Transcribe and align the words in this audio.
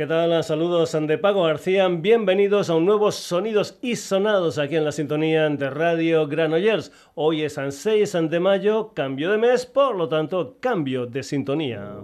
¿Qué 0.00 0.06
tal? 0.06 0.42
Saludos 0.42 0.96
de 0.98 1.18
Pago 1.18 1.42
García. 1.42 1.86
Bienvenidos 1.86 2.70
a 2.70 2.74
un 2.74 2.86
nuevo 2.86 3.12
Sonidos 3.12 3.76
y 3.82 3.96
Sonados 3.96 4.56
aquí 4.56 4.76
en 4.76 4.86
la 4.86 4.92
sintonía 4.92 5.46
de 5.50 5.68
Radio 5.68 6.26
Granollers. 6.26 6.90
Hoy 7.14 7.42
es 7.42 7.58
6 7.68 8.16
de 8.30 8.40
mayo, 8.40 8.94
cambio 8.94 9.30
de 9.30 9.36
mes, 9.36 9.66
por 9.66 9.94
lo 9.94 10.08
tanto, 10.08 10.56
cambio 10.58 11.04
de 11.04 11.22
sintonía. 11.22 11.96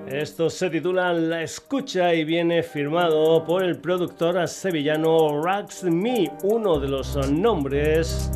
Esto 0.08 0.50
se 0.50 0.70
titula 0.70 1.14
La 1.14 1.42
Escucha 1.42 2.14
y 2.14 2.26
viene 2.26 2.64
firmado 2.64 3.46
por 3.46 3.64
el 3.64 3.80
productor 3.80 4.46
sevillano 4.46 5.42
Rax 5.42 5.86
Me, 5.86 6.30
uno 6.44 6.82
de 6.82 6.90
los 6.90 7.16
nombres 7.32 8.30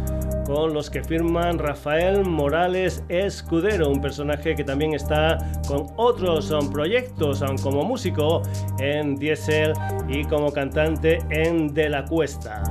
con 0.53 0.73
los 0.73 0.89
que 0.89 1.01
firman 1.01 1.57
Rafael 1.59 2.25
Morales 2.25 3.05
Escudero, 3.07 3.89
un 3.89 4.01
personaje 4.01 4.53
que 4.53 4.65
también 4.65 4.93
está 4.93 5.37
con 5.65 5.87
otros 5.95 6.53
proyectos 6.73 7.41
como 7.63 7.83
músico 7.83 8.41
en 8.79 9.15
Diesel 9.15 9.71
y 10.09 10.25
como 10.25 10.51
cantante 10.51 11.19
en 11.29 11.73
De 11.73 11.87
la 11.87 12.03
Cuesta. 12.03 12.63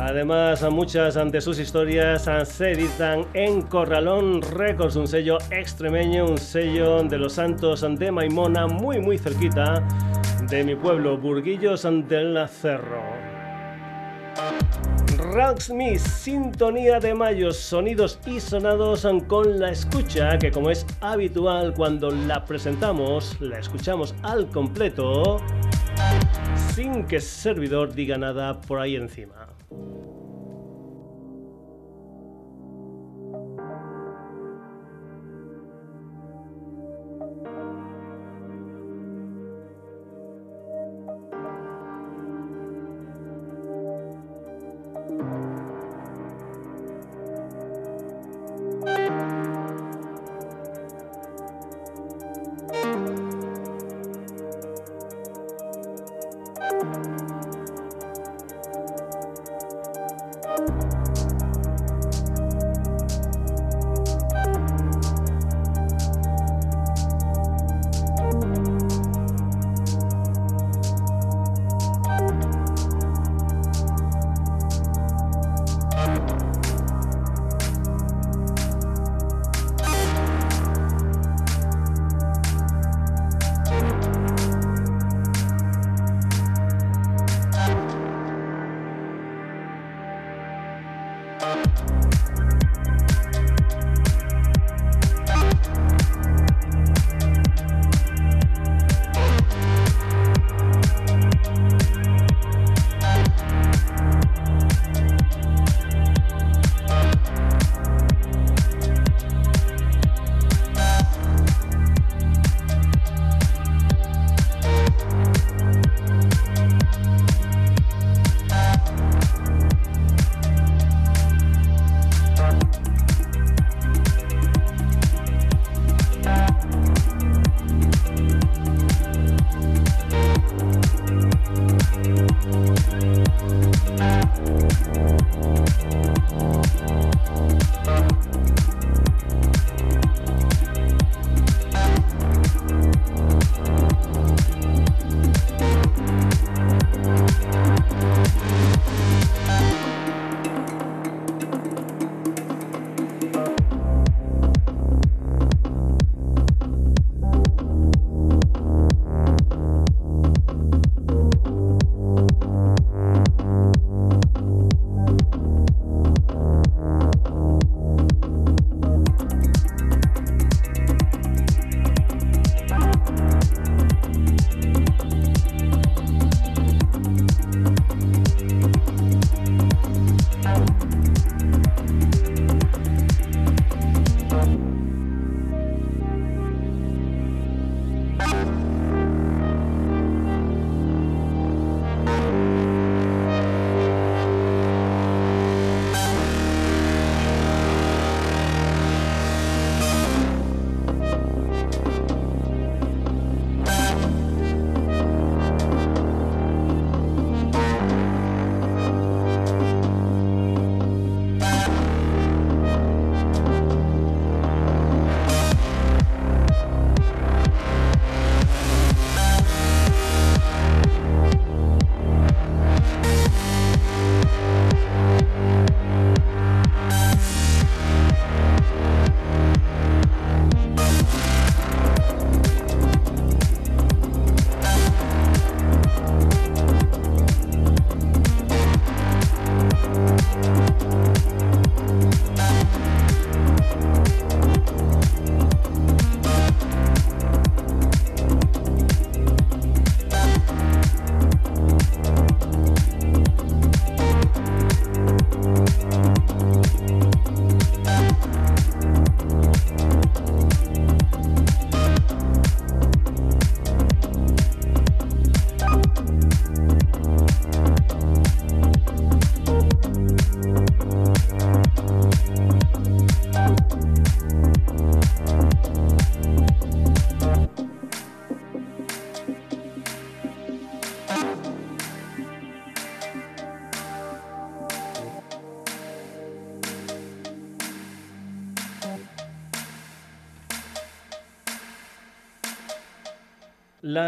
Además, 0.00 0.62
muchas 0.70 1.14
de 1.30 1.40
sus 1.42 1.58
historias 1.58 2.26
se 2.44 2.72
editan 2.72 3.26
en 3.34 3.60
Corralón 3.60 4.40
Records, 4.40 4.96
un 4.96 5.06
sello 5.06 5.36
extremeño, 5.50 6.24
un 6.24 6.38
sello 6.38 7.02
de 7.02 7.18
los 7.18 7.34
Santos 7.34 7.84
de 7.86 8.10
Maimona, 8.10 8.66
muy 8.66 8.98
muy 9.00 9.18
cerquita 9.18 9.86
de 10.48 10.64
mi 10.64 10.74
pueblo, 10.74 11.18
Burguillos 11.18 11.86
del 12.08 12.48
Cerro. 12.48 13.35
Rocksmith, 15.36 15.98
sintonía 15.98 16.98
de 16.98 17.12
mayo, 17.12 17.52
sonidos 17.52 18.18
y 18.24 18.40
sonados 18.40 19.06
con 19.26 19.60
la 19.60 19.70
escucha, 19.70 20.38
que 20.38 20.50
como 20.50 20.70
es 20.70 20.86
habitual 21.02 21.74
cuando 21.74 22.10
la 22.10 22.42
presentamos, 22.46 23.38
la 23.42 23.58
escuchamos 23.58 24.14
al 24.22 24.48
completo, 24.48 25.36
sin 26.74 27.04
que 27.04 27.20
servidor 27.20 27.92
diga 27.92 28.16
nada 28.16 28.62
por 28.62 28.78
ahí 28.78 28.96
encima. 28.96 29.46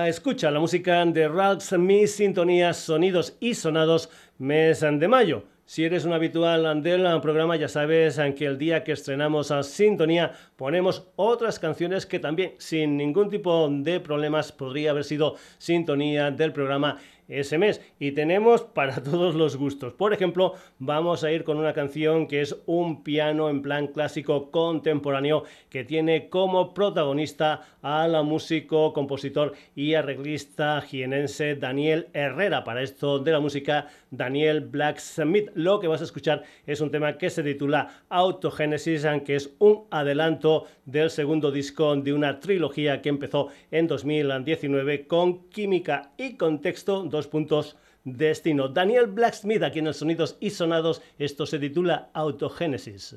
Escucha, 0.09 0.51
la 0.51 0.59
música 0.59 1.05
de 1.05 1.29
Rags, 1.29 1.73
mis 1.79 2.15
sintonías, 2.17 2.79
sonidos 2.79 3.37
y 3.41 3.55
sonados 3.55 4.09
mes 4.39 4.81
de 4.81 5.09
mayo. 5.09 5.45
Si 5.67 5.85
eres 5.85 6.07
un 6.07 6.15
habitual 6.15 6.83
del 6.83 7.21
programa, 7.21 7.57
ya 7.57 7.69
sabes 7.69 8.19
que 8.35 8.47
el 8.47 8.57
día 8.57 8.85
que 8.85 8.93
estrenamos 8.93 9.51
a 9.51 9.63
Sintonía 9.63 10.33
ponemos 10.57 11.09
otras 11.17 11.59
canciones 11.59 12.07
que 12.07 12.19
también, 12.19 12.55
sin 12.57 12.97
ningún 12.97 13.29
tipo 13.29 13.69
de 13.71 14.01
problemas, 14.01 14.51
podría 14.51 14.93
haber 14.93 15.05
sido 15.05 15.37
sintonía 15.59 16.31
del 16.31 16.55
programa 16.55 16.97
ese 17.29 17.59
mes. 17.59 17.81
Y 18.01 18.13
tenemos 18.13 18.63
para 18.63 19.03
todos 19.03 19.35
los 19.35 19.57
gustos. 19.57 19.93
Por 19.93 20.13
ejemplo, 20.13 20.55
vamos 20.79 21.23
a 21.25 21.31
ir 21.31 21.45
con 21.45 21.59
una 21.59 21.75
canción 21.75 22.27
que 22.27 22.41
es 22.41 22.57
un 22.67 23.03
piano 23.03 23.51
en 23.51 23.63
plan 23.63 23.89
clásico 23.89 24.51
contemporáneo 24.51 25.45
que 25.69 25.85
tiene 25.85 26.29
como 26.29 26.75
protagonista 26.75 27.63
al 27.83 28.25
músico, 28.25 28.93
compositor 28.93 29.53
y 29.77 29.95
arreglista 29.95 30.81
jienense 30.81 31.55
Daniel 31.55 32.09
Herrera. 32.13 32.65
Para 32.65 32.83
esto 32.83 33.19
de 33.19 33.33
la 33.33 33.41
música, 33.41 33.89
Daniel 34.11 34.61
Blacksmith. 34.61 35.51
Lo 35.55 35.81
que 35.81 35.89
vas 35.89 36.01
a 36.01 36.05
escuchar 36.05 36.43
es 36.67 36.81
un 36.81 36.91
tema 36.91 37.19
que 37.19 37.31
se 37.31 37.43
titula 37.43 38.05
Autogenesis, 38.09 39.07
que 39.25 39.37
es 39.37 39.55
un 39.59 39.85
adelanto 39.91 40.67
del 40.85 41.11
segundo 41.11 41.51
disco 41.51 41.97
de 41.97 42.13
una 42.13 42.41
trilogía 42.41 43.03
que 43.03 43.09
empezó 43.09 43.49
en 43.71 43.87
2019 43.87 45.07
con 45.07 45.49
Química 45.51 46.13
y 46.17 46.37
Contexto 46.37 47.05
dos 47.05 47.27
puntos 47.27 47.77
destino. 48.05 48.69
Daniel 48.69 49.07
Blacksmith 49.07 49.63
aquí 49.63 49.81
en 49.81 49.87
los 49.87 49.99
Sonidos 49.99 50.37
y 50.41 50.51
Sonados. 50.51 51.03
Esto 51.19 51.47
se 51.47 51.59
titula 51.59 52.11
Autogénesis. 52.15 53.17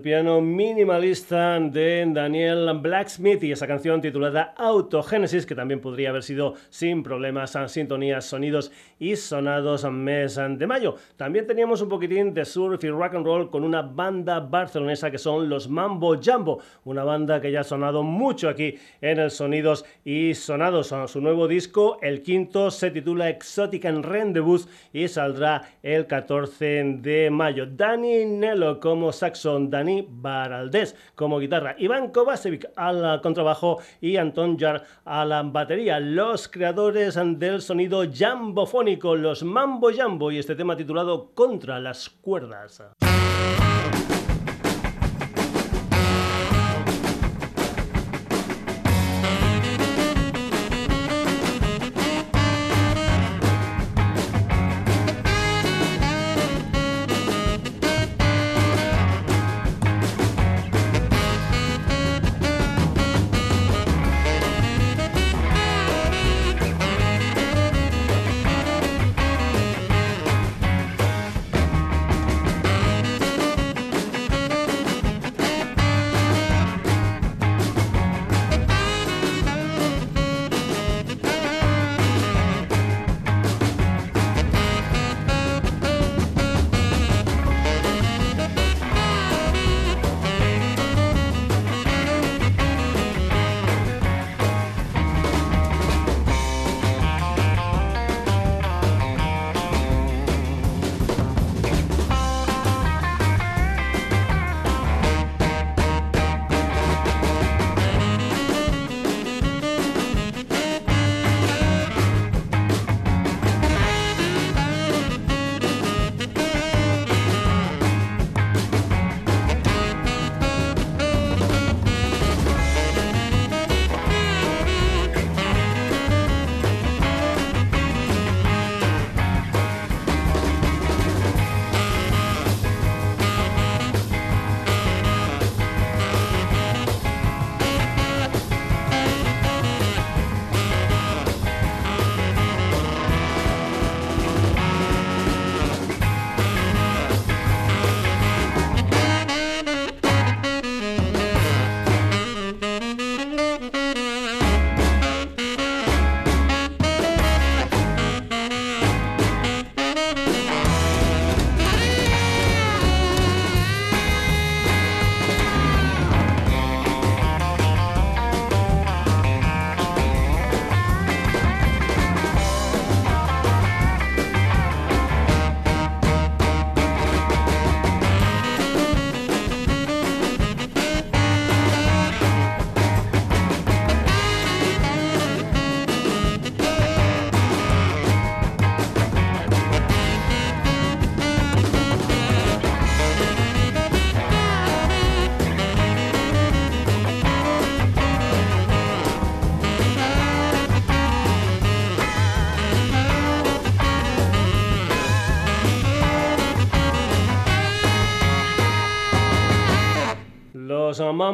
Piano 0.00 0.40
minimalista 0.40 1.58
de 1.60 2.04
Daniel 2.08 2.70
Blacksmith 2.80 3.42
y 3.42 3.52
esa 3.52 3.66
canción 3.66 4.00
titulada 4.00 4.54
Autogénesis, 4.56 5.46
que 5.46 5.54
también 5.54 5.80
podría 5.80 6.10
haber 6.10 6.22
sido 6.22 6.54
sin 6.70 7.02
problemas, 7.02 7.56
sintonías, 7.66 8.24
sonidos 8.24 8.72
y 8.98 9.16
sonados 9.16 9.84
mes 9.90 10.36
de 10.36 10.66
mayo. 10.66 10.94
También 11.16 11.46
teníamos 11.46 11.82
un 11.82 11.88
poquitín 11.88 12.34
de 12.34 12.44
surf 12.44 12.82
y 12.84 12.90
rock 12.90 13.14
and 13.14 13.26
roll 13.26 13.50
con 13.50 13.64
una 13.64 13.82
banda 13.82 14.40
barcelonesa 14.40 15.10
que 15.10 15.18
son 15.18 15.48
los 15.48 15.68
Mambo 15.68 16.16
Jambo, 16.22 16.60
una 16.84 17.04
banda 17.04 17.40
que 17.40 17.52
ya 17.52 17.60
ha 17.60 17.64
sonado 17.64 18.02
mucho 18.02 18.48
aquí 18.48 18.76
en 19.00 19.18
el 19.18 19.30
Sonidos 19.30 19.84
y 20.04 20.34
Sonados. 20.34 20.94
Su 21.06 21.20
nuevo 21.20 21.48
disco, 21.48 21.98
el 22.02 22.22
quinto, 22.22 22.70
se 22.70 22.90
titula 22.90 23.28
Exotic 23.28 23.84
and 23.84 24.04
Rendezvous 24.04 24.68
y 24.92 25.08
saldrá 25.08 25.62
el 25.82 26.06
14 26.06 26.98
de 27.00 27.30
mayo. 27.30 27.66
Dani 27.66 28.24
Nelo 28.24 28.80
como 28.80 29.12
saxon, 29.12 29.70
Dani 29.84 30.06
Baraldés 30.08 30.96
como 31.14 31.38
guitarra, 31.38 31.76
Iván 31.78 32.10
Kovacevic 32.10 32.70
al 32.76 33.20
contrabajo 33.20 33.80
y 34.00 34.16
Anton 34.16 34.58
Jar 34.58 34.82
a 35.04 35.26
la 35.26 35.42
batería. 35.42 36.00
Los 36.00 36.48
creadores 36.48 37.18
del 37.38 37.60
sonido 37.60 38.04
jambofónico, 38.10 39.14
los 39.14 39.42
Mambo 39.42 39.90
Jambo 39.94 40.30
y 40.30 40.38
este 40.38 40.54
tema 40.56 40.74
titulado 40.74 41.32
Contra 41.34 41.78
las 41.80 42.08
cuerdas. 42.08 42.82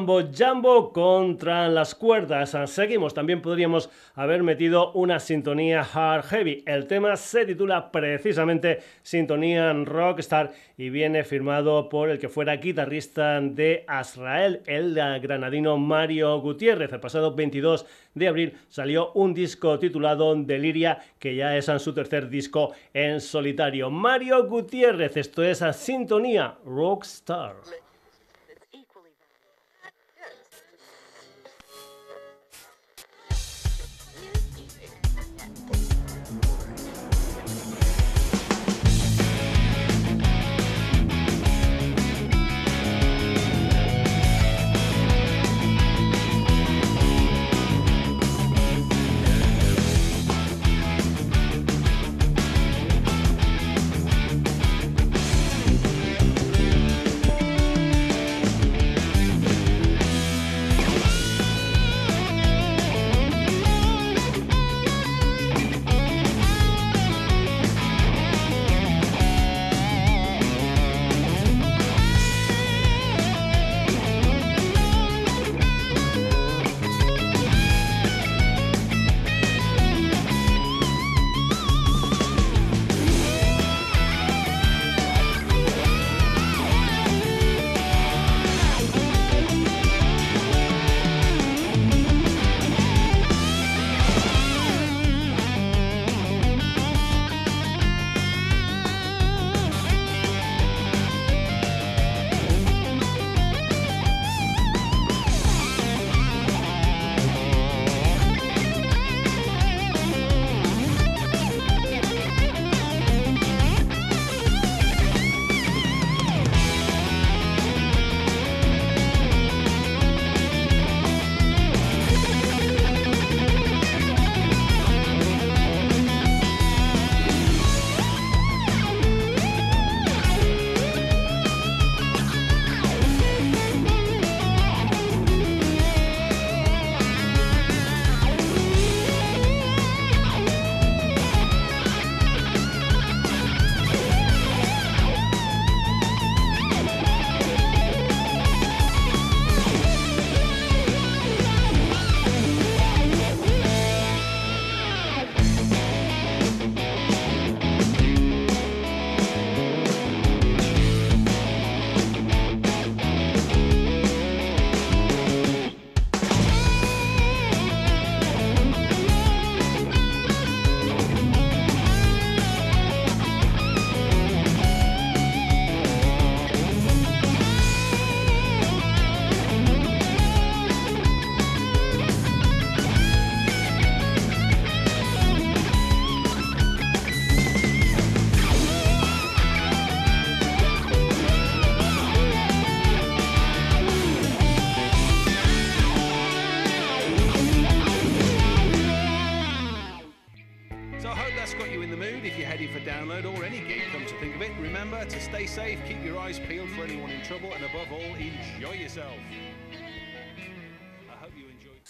Mambo 0.01 0.23
Jumbo 0.35 0.95
contra 0.95 1.69
las 1.69 1.95
cuerdas. 1.95 2.57
Seguimos, 2.71 3.13
también 3.13 3.43
podríamos 3.43 3.91
haber 4.15 4.43
metido 4.43 4.93
una 4.93 5.21
sintonía 5.21 5.83
hard 5.83 6.25
heavy. 6.25 6.63
El 6.67 6.87
tema 6.87 7.17
se 7.17 7.45
titula 7.45 7.93
precisamente 7.93 8.79
Sintonía 9.03 9.75
Rockstar 9.75 10.53
y 10.79 10.89
viene 10.89 11.23
firmado 11.23 11.91
por 11.91 12.09
el 12.09 12.19
que 12.19 12.31
fuera 12.31 12.57
guitarrista 12.57 13.43
de 13.43 13.85
Azrael, 13.87 14.63
el 14.65 14.95
granadino 14.95 15.77
Mario 15.77 16.41
Gutiérrez. 16.41 16.91
El 16.95 17.01
pasado 17.01 17.35
22 17.35 17.85
de 18.15 18.27
abril 18.27 18.55
salió 18.71 19.13
un 19.13 19.35
disco 19.35 19.79
titulado 19.79 20.35
Deliria, 20.35 20.99
que 21.19 21.35
ya 21.35 21.59
es 21.59 21.67
su 21.67 21.93
tercer 21.93 22.31
disco 22.31 22.73
en 22.95 23.21
solitario. 23.21 23.91
Mario 23.91 24.47
Gutiérrez, 24.47 25.19
esto 25.19 25.45
es 25.45 25.61
a 25.61 25.75
Sintonía 25.75 26.55
Rockstar. 26.65 27.57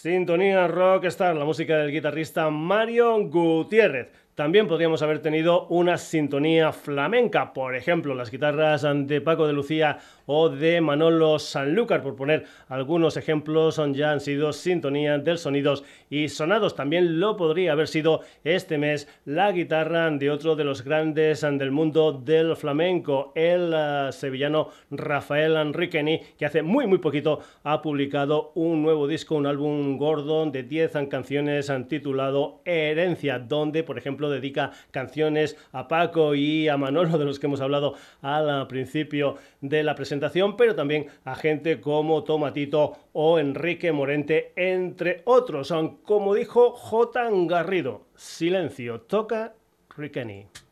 Sintonía 0.00 0.66
Rockstar, 0.66 1.37
la 1.37 1.45
música 1.45 1.76
del 1.76 1.92
guitarrista 1.92 2.49
Mario 2.49 3.23
Gutiérrez. 3.28 4.09
También 4.41 4.69
podríamos 4.69 5.03
haber 5.03 5.19
tenido 5.19 5.67
una 5.67 5.99
sintonía 5.99 6.73
flamenca, 6.73 7.53
por 7.53 7.77
ejemplo, 7.77 8.15
las 8.15 8.31
guitarras 8.31 8.87
de 9.07 9.21
Paco 9.21 9.47
de 9.47 9.53
Lucía 9.53 9.99
o 10.25 10.49
de 10.49 10.81
Manolo 10.81 11.39
Sanlúcar, 11.39 12.03
por 12.03 12.17
poner 12.17 12.45
algunos 12.69 13.19
ejemplos, 13.19 13.79
ya 13.93 14.13
han 14.13 14.21
sido 14.21 14.55
sintonía 14.55 15.19
del 15.19 15.37
sonidos 15.37 15.85
y 16.09 16.31
sonados. 16.31 16.75
También 16.75 17.21
lo 17.21 17.37
podría 17.37 17.73
haber 17.73 17.87
sido 17.87 18.23
este 18.43 18.79
mes 18.79 19.09
la 19.27 19.53
guitarra 19.53 20.11
de 20.11 20.31
otro 20.31 20.57
de 20.57 20.65
los 20.65 20.85
grandes 20.85 21.43
del 21.43 21.71
mundo 21.71 22.13
del 22.13 22.57
flamenco, 22.57 23.33
el 23.35 23.75
eh, 23.77 24.09
sevillano 24.13 24.71
Rafael 24.91 25.57
Enriqueni, 25.57 26.19
que 26.39 26.47
hace 26.47 26.63
muy 26.63 26.87
muy 26.87 26.99
poquito 26.99 27.41
ha 27.63 27.83
publicado 27.83 28.53
un 28.55 28.83
nuevo 28.83 29.07
disco, 29.07 29.35
un 29.35 29.47
álbum 29.47 29.99
gordo 29.99 30.51
de 30.51 30.63
10 30.63 30.93
canciones 31.11 31.71
titulado 31.89 32.63
Herencia, 32.65 33.39
donde 33.39 33.83
por 33.83 33.99
ejemplo 33.99 34.30
dedica 34.31 34.73
canciones 34.91 35.57
a 35.73 35.89
Paco 35.89 36.35
y 36.35 36.69
a 36.69 36.77
Manolo, 36.77 37.19
de 37.19 37.25
los 37.25 37.39
que 37.39 37.47
hemos 37.47 37.61
hablado 37.61 37.95
al 38.23 38.67
principio 38.67 39.37
de 39.61 39.83
la 39.83 39.95
presentación, 39.95 40.57
pero 40.57 40.75
también 40.75 41.07
a 41.25 41.35
gente 41.35 41.81
como 41.81 42.25
Tomatito 42.25 42.97
o 43.13 43.39
Enrique 43.39 43.93
Morente, 43.93 44.53
entre 44.57 45.23
otros. 45.25 45.73
Como 46.05 46.35
dijo 46.35 46.73
J. 46.73 47.29
Garrido, 47.47 48.07
silencio, 48.15 49.01
toca 49.03 49.55
Rickeny. 49.97 50.70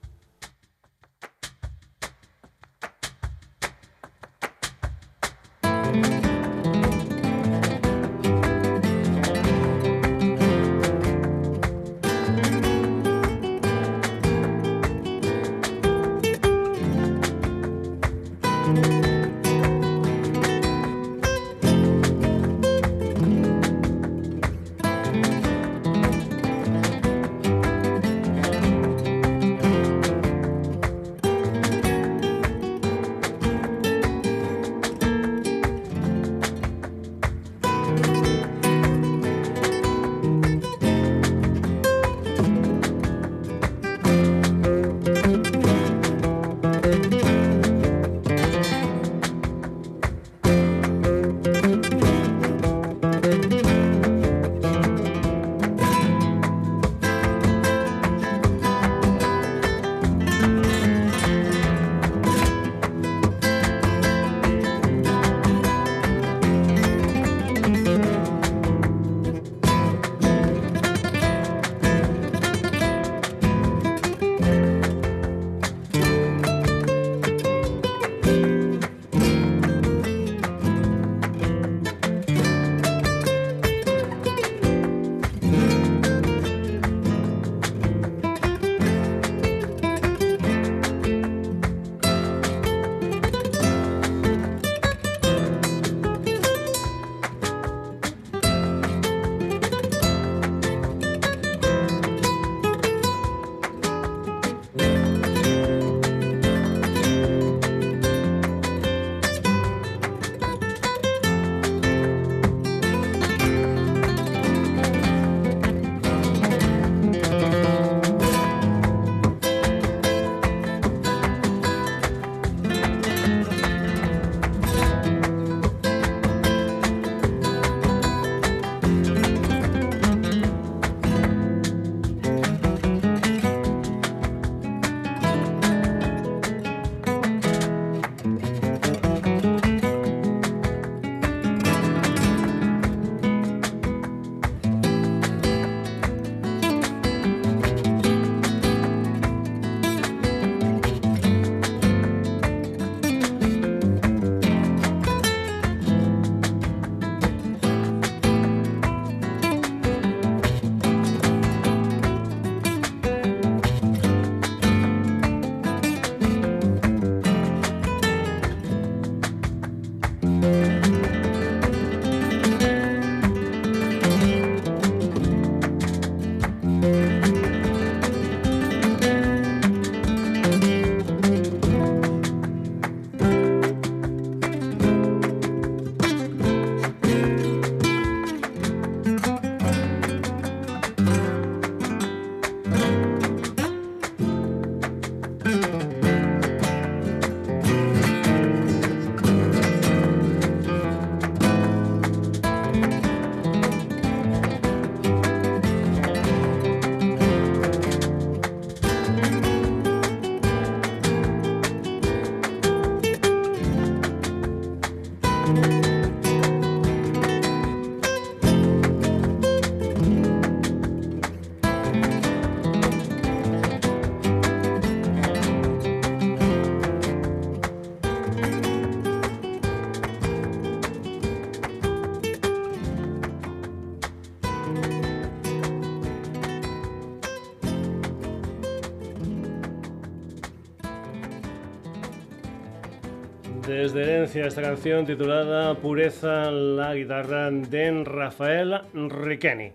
Desde 243.68 244.00
herencia 244.02 244.46
esta 244.46 244.62
canción 244.62 245.04
titulada 245.04 245.74
Pureza, 245.74 246.50
la 246.50 246.94
guitarra 246.94 247.50
de 247.50 248.02
Rafael 248.02 248.80
Riqueni. 248.94 249.72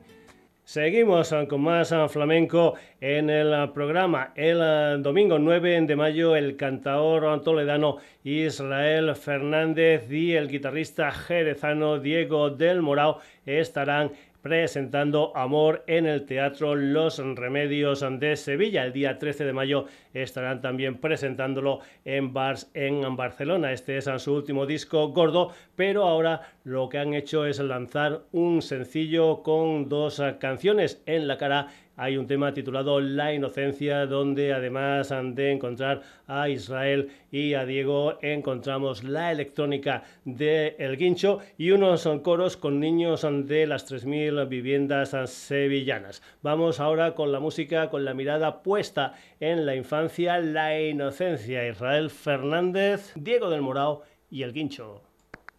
Seguimos 0.64 1.32
con 1.48 1.62
más 1.62 1.94
flamenco 2.10 2.74
en 3.00 3.30
el 3.30 3.70
programa. 3.70 4.32
El 4.36 5.04
domingo 5.04 5.38
9 5.38 5.82
de 5.82 5.96
mayo 5.96 6.36
el 6.36 6.56
cantador 6.56 7.40
toledano 7.44 7.98
Israel 8.24 9.16
Fernández 9.16 10.10
y 10.10 10.34
el 10.34 10.48
guitarrista 10.48 11.12
jerezano 11.12 12.00
Diego 12.00 12.50
del 12.50 12.82
Morao 12.82 13.20
estarán 13.46 14.12
presentando 14.44 15.36
Amor 15.38 15.86
en 15.88 16.06
el 16.06 16.26
Teatro 16.26 16.76
Los 16.76 17.18
Remedios 17.18 18.06
de 18.20 18.36
Sevilla. 18.36 18.84
El 18.84 18.92
día 18.92 19.18
13 19.18 19.46
de 19.46 19.54
mayo 19.54 19.86
estarán 20.14 20.62
también 20.62 20.98
presentándolo 20.98 21.80
en 22.04 22.34
Bars 22.34 22.70
en 22.74 23.16
Barcelona. 23.16 23.72
Este 23.72 23.98
es 23.98 24.10
su 24.18 24.34
último 24.34 24.66
disco 24.66 25.08
gordo, 25.08 25.54
pero 25.78 26.04
ahora 26.04 26.42
lo 26.66 26.90
que 26.90 26.98
han 27.00 27.14
hecho 27.14 27.46
es 27.46 27.60
lanzar 27.60 28.24
un 28.34 28.62
sencillo 28.62 29.44
con 29.44 29.88
dos 29.88 30.22
canciones 30.40 31.02
en 31.06 31.26
la 31.30 31.38
cara 31.38 31.70
hay 31.96 32.18
un 32.18 32.26
tema 32.26 32.54
titulado 32.54 33.00
La 33.00 33.34
Inocencia, 33.34 34.08
donde 34.08 34.52
además 34.52 35.14
de 35.36 35.52
encontrar 35.52 36.02
a 36.28 36.50
Israel 36.50 37.12
y 37.32 37.54
a 37.54 37.66
Diego, 37.66 38.18
encontramos 38.22 39.04
la 39.04 39.32
electrónica 39.32 40.04
de 40.26 40.76
El 40.80 40.98
Guincho 40.98 41.40
y 41.58 41.72
unos 41.72 42.10
coros 42.24 42.58
con 42.58 42.80
niños 42.80 43.28
de 43.46 43.68
las 43.68 43.92
3.000 43.92 44.48
viviendas 44.48 45.16
sevillanas. 45.30 46.24
Vamos 46.42 46.80
ahora 46.80 47.14
con 47.14 47.32
la 47.32 47.40
música, 47.40 47.90
con 47.90 48.06
la 48.06 48.14
mirada 48.14 48.64
puesta 48.64 49.14
en 49.40 49.66
la 49.66 49.76
infancia, 49.76 50.40
la 50.40 50.80
inocencia. 50.80 51.68
Israel 51.68 52.10
Fernández, 52.10 53.12
Diego 53.16 53.50
del 53.50 53.62
Morao 53.62 54.02
y 54.32 54.42
El 54.42 54.54
Guincho. 54.54 55.04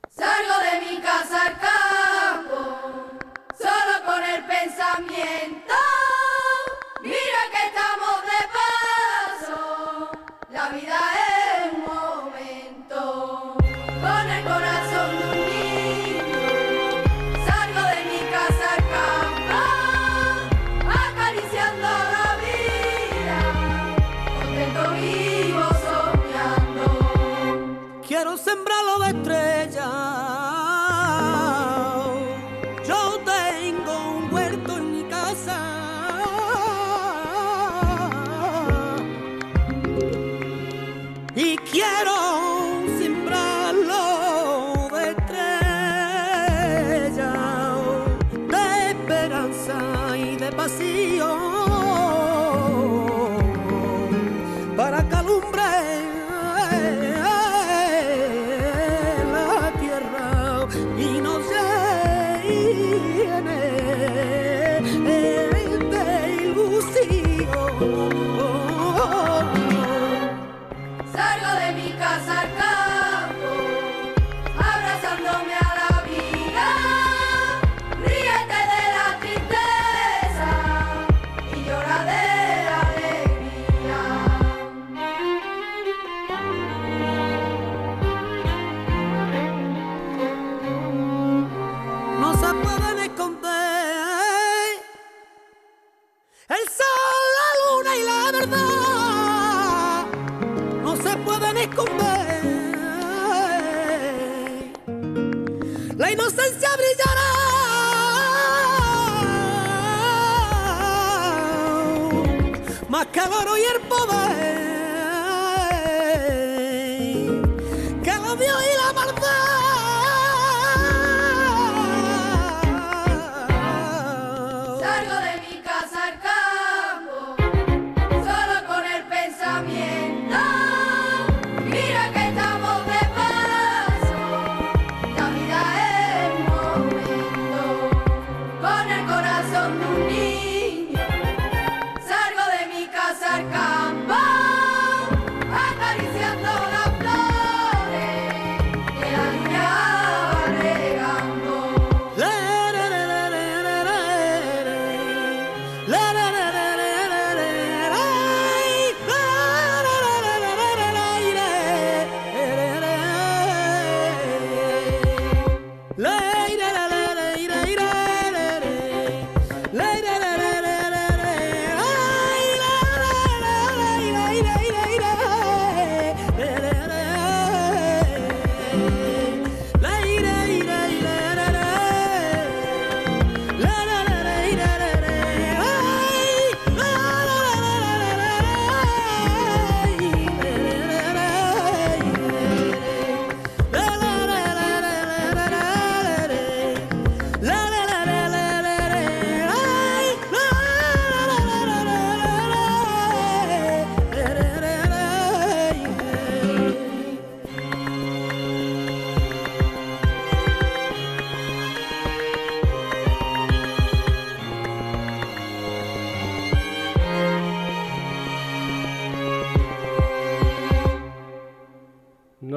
Salgo 0.09 0.55
de 0.61 0.95
mi 0.95 1.01
casa 1.01 1.47
al 1.47 1.59
campo, 1.59 2.59
solo 3.57 4.05
con 4.05 4.23
el 4.23 4.45
pensamiento. 4.45 5.44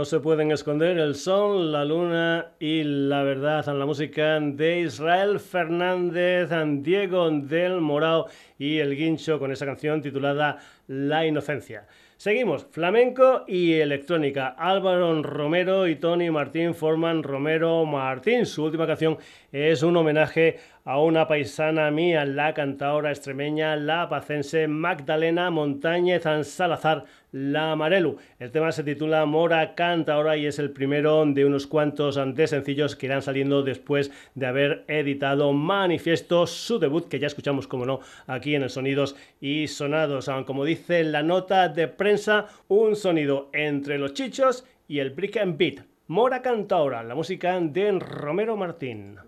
Se 0.06 0.20
pueden 0.20 0.52
esconder 0.52 0.98
el 0.98 1.16
sol, 1.16 1.72
la 1.72 1.84
luna 1.86 2.52
y 2.60 2.84
la 2.84 3.24
verdad. 3.24 3.66
La 3.66 3.86
música 3.86 4.40
de 4.40 4.82
Israel 4.82 5.40
Fernández, 5.40 6.50
Diego 6.84 7.30
del 7.32 7.82
Morao 7.82 8.28
y 8.60 8.80
el 8.80 8.96
Guincho 8.96 9.40
con 9.40 9.52
esa 9.52 9.66
canción 9.66 10.02
titulada 10.02 10.58
La 10.88 11.26
Inocencia. 11.26 11.88
Seguimos, 12.18 12.66
flamenco 12.72 13.44
y 13.48 13.74
electrónica. 13.74 14.48
Álvaro 14.58 15.22
Romero 15.22 15.88
y 15.88 15.98
Tony 15.98 16.32
Martín 16.32 16.74
forman 16.74 17.22
Romero 17.22 17.86
Martín. 17.86 18.48
Su 18.48 18.64
última 18.64 18.88
canción 18.88 19.18
es 19.52 19.84
un 19.84 19.96
homenaje 19.98 20.58
a 20.77 20.77
una 20.95 21.28
paisana 21.28 21.91
mía, 21.91 22.23
la 22.23 22.54
cantadora 22.54 23.10
extremeña, 23.10 23.76
la 23.76 24.08
pacense 24.08 24.69
Magdalena 24.69 25.52
Montañez 25.52 26.23
Salazar 26.43 27.04
La 27.34 27.76
Marelu. 27.76 28.15
El 28.39 28.52
tema 28.52 28.71
se 28.71 28.86
titula 28.86 29.26
Mora 29.26 29.76
Canta 29.76 30.13
ahora 30.13 30.38
y 30.38 30.45
es 30.45 30.60
el 30.60 30.71
primero 30.71 31.26
de 31.26 31.43
unos 31.43 31.67
cuantos 31.67 32.17
de 32.34 32.47
sencillos 32.47 32.95
que 32.95 33.08
irán 33.08 33.21
saliendo 33.21 33.63
después 33.63 34.12
de 34.34 34.45
haber 34.45 34.86
editado 34.88 35.52
Manifiesto, 35.52 36.47
su 36.47 36.80
debut, 36.80 37.10
que 37.10 37.19
ya 37.19 37.28
escuchamos, 37.28 37.67
como 37.67 37.86
no, 37.86 38.00
aquí 38.26 38.56
en 38.56 38.63
el 38.63 38.69
Sonidos 38.69 39.17
y 39.41 39.67
Sonados. 39.67 40.30
Como 40.45 40.63
dice 40.63 41.04
la 41.04 41.21
nota 41.21 41.67
de 41.67 41.89
prensa, 41.89 42.47
un 42.69 42.95
sonido 42.95 43.50
entre 43.52 43.97
los 43.97 44.13
chichos 44.13 44.65
y 44.88 45.00
el 45.00 45.10
brick 45.10 45.36
and 45.36 45.58
beat. 45.58 45.82
Mora 46.08 46.41
Canta 46.41 46.76
ahora, 46.76 47.04
la 47.04 47.13
música 47.13 47.60
de 47.60 47.91
Romero 48.00 48.56
Martín. 48.56 49.27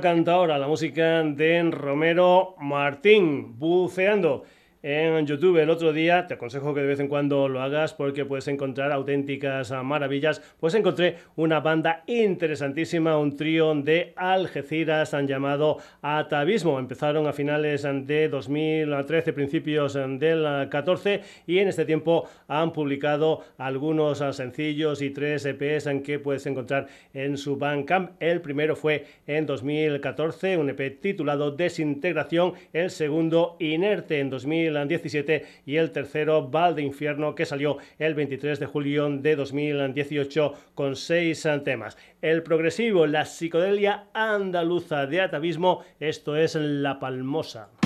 Cantadora, 0.00 0.58
la 0.58 0.66
música 0.66 1.22
de 1.22 1.62
Romero 1.70 2.54
Martín, 2.58 3.58
buceando 3.58 4.44
en 4.90 5.26
YouTube 5.26 5.58
el 5.58 5.70
otro 5.70 5.92
día. 5.92 6.26
Te 6.26 6.34
aconsejo 6.34 6.74
que 6.74 6.80
de 6.80 6.86
vez 6.88 7.00
en 7.00 7.06
cuando 7.06 7.48
lo 7.48 7.62
hagas 7.62 7.94
porque 7.94 8.24
puedes 8.24 8.48
encontrar 8.48 8.90
auténticas 8.90 9.70
maravillas. 9.84 10.42
Pues 10.58 10.74
encontré 10.74 11.16
una 11.36 11.60
banda 11.60 12.02
interesantísima, 12.06 13.16
un 13.16 13.36
trío 13.36 13.72
de 13.74 14.12
Algeciras 14.16 15.14
han 15.14 15.28
llamado 15.28 15.78
Atavismo. 16.02 16.78
Empezaron 16.78 17.28
a 17.28 17.32
finales 17.32 17.86
de 18.04 18.28
2013, 18.28 19.32
principios 19.32 19.94
del 19.94 20.68
14 20.68 21.20
y 21.46 21.58
en 21.58 21.68
este 21.68 21.84
tiempo 21.84 22.28
han 22.48 22.72
publicado 22.72 23.44
algunos 23.58 24.18
sencillos 24.18 25.02
y 25.02 25.10
tres 25.10 25.44
EPs 25.44 25.86
en 25.86 26.02
que 26.02 26.18
puedes 26.18 26.46
encontrar 26.46 26.88
en 27.14 27.36
su 27.36 27.56
Bandcamp. 27.56 28.20
El 28.20 28.40
primero 28.40 28.74
fue 28.74 29.04
en 29.26 29.46
2014, 29.46 30.56
un 30.56 30.70
EP 30.70 31.00
titulado 31.00 31.52
Desintegración. 31.52 32.54
El 32.72 32.90
segundo, 32.90 33.56
Inerte, 33.60 34.18
en 34.18 34.30
2014 34.30 34.79
2017 34.80 35.44
y 35.66 35.76
el 35.76 35.90
tercero 35.90 36.48
Val 36.48 36.74
de 36.74 36.82
Infierno 36.82 37.34
que 37.34 37.46
salió 37.46 37.78
el 37.98 38.14
23 38.14 38.58
de 38.58 38.66
julio 38.66 39.08
de 39.08 39.36
2018 39.36 40.54
con 40.74 40.96
seis 40.96 41.46
temas. 41.64 41.96
El 42.22 42.42
progresivo, 42.42 43.06
la 43.06 43.24
psicodelia 43.24 44.06
andaluza 44.12 45.06
de 45.06 45.20
atavismo, 45.20 45.82
esto 45.98 46.36
es 46.36 46.54
La 46.54 46.98
Palmosa. 46.98 47.79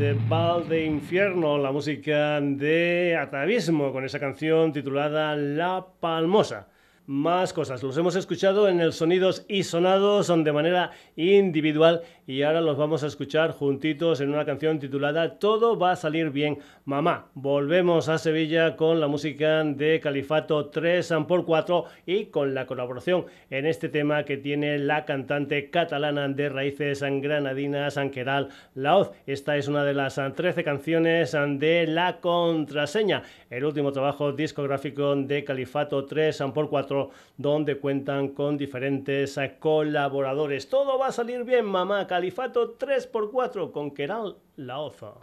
Desde 0.00 0.18
Val 0.28 0.66
de 0.66 0.86
Infierno, 0.86 1.58
la 1.58 1.72
música 1.72 2.40
de 2.40 3.18
Atavismo, 3.20 3.92
con 3.92 4.02
esa 4.02 4.18
canción 4.18 4.72
titulada 4.72 5.36
La 5.36 5.86
Palmosa 6.00 6.68
más 7.06 7.52
cosas. 7.52 7.82
Los 7.82 7.96
hemos 7.96 8.14
escuchado 8.14 8.68
en 8.68 8.80
el 8.80 8.92
Sonidos 8.92 9.44
y 9.48 9.64
Sonados 9.64 10.28
de 10.28 10.52
manera 10.52 10.92
individual 11.16 12.02
y 12.26 12.42
ahora 12.42 12.60
los 12.60 12.76
vamos 12.76 13.02
a 13.02 13.08
escuchar 13.08 13.50
juntitos 13.50 14.20
en 14.20 14.28
una 14.28 14.44
canción 14.44 14.78
titulada 14.78 15.38
Todo 15.38 15.78
va 15.78 15.92
a 15.92 15.96
salir 15.96 16.30
bien, 16.30 16.58
mamá. 16.84 17.26
Volvemos 17.34 18.08
a 18.08 18.18
Sevilla 18.18 18.76
con 18.76 19.00
la 19.00 19.08
música 19.08 19.64
de 19.64 19.98
Califato 20.00 20.70
3x4 20.70 21.84
y 22.06 22.26
con 22.26 22.54
la 22.54 22.66
colaboración 22.66 23.26
en 23.50 23.66
este 23.66 23.88
tema 23.88 24.24
que 24.24 24.36
tiene 24.36 24.78
la 24.78 25.04
cantante 25.04 25.70
catalana 25.70 26.28
de 26.28 26.48
raíces 26.48 27.02
granadinas, 27.02 27.96
Anqueral 27.96 28.48
Laoz. 28.74 29.10
Esta 29.26 29.56
es 29.56 29.68
una 29.68 29.84
de 29.84 29.94
las 29.94 30.14
13 30.14 30.62
canciones 30.62 31.32
de 31.32 31.86
La 31.88 32.20
Contraseña, 32.20 33.22
el 33.50 33.64
último 33.64 33.90
trabajo 33.90 34.32
discográfico 34.32 35.16
de 35.16 35.42
Califato 35.44 36.06
3x4 36.06 36.89
donde 37.36 37.78
cuentan 37.78 38.28
con 38.28 38.56
diferentes 38.56 39.38
colaboradores. 39.58 40.68
Todo 40.68 40.98
va 40.98 41.08
a 41.08 41.12
salir 41.12 41.44
bien, 41.44 41.66
mamá. 41.66 42.06
Califato 42.06 42.76
3x4 42.78 43.70
con 43.72 43.90
Keral 43.92 44.36
Laoza. 44.56 45.14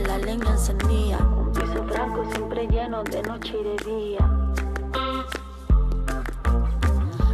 La 0.00 0.18
leña 0.18 0.50
encendía. 0.50 1.18
Un 1.18 1.52
piso 1.52 1.82
blanco 1.82 2.24
siempre 2.32 2.66
lleno 2.66 3.02
de 3.04 3.22
noche 3.22 3.54
y 3.60 3.64
de 3.64 3.76
día. 3.90 4.30